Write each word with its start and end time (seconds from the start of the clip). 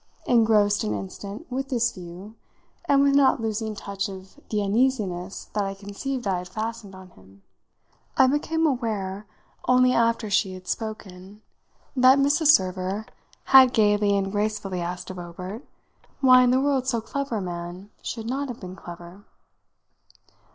Engrossed 0.25 0.83
an 0.83 0.95
instant 0.95 1.45
with 1.51 1.69
this 1.69 1.91
view 1.91 2.33
and 2.85 3.03
with 3.03 3.13
not 3.13 3.39
losing 3.39 3.75
touch 3.75 4.09
of 4.09 4.39
the 4.49 4.59
uneasiness 4.59 5.51
that 5.53 5.63
I 5.63 5.75
conceived 5.75 6.25
I 6.25 6.39
had 6.39 6.47
fastened 6.49 6.95
on 6.95 7.11
him, 7.11 7.43
I 8.17 8.25
became 8.25 8.65
aware 8.65 9.27
only 9.67 9.93
after 9.93 10.27
she 10.27 10.55
had 10.55 10.67
spoken 10.67 11.43
that 11.95 12.17
Mrs. 12.17 12.47
Server 12.47 13.05
had 13.43 13.73
gaily 13.73 14.17
and 14.17 14.31
gracefully 14.31 14.81
asked 14.81 15.11
of 15.11 15.19
Obert 15.19 15.67
why 16.19 16.41
in 16.41 16.49
the 16.49 16.59
world 16.61 16.87
so 16.87 16.99
clever 16.99 17.35
a 17.37 17.41
man 17.43 17.91
should 18.01 18.25
not 18.25 18.47
have 18.47 18.59
been 18.59 18.75
clever. 18.75 19.23